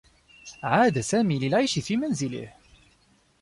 [0.63, 2.53] عاد سامي للعيش في منزله.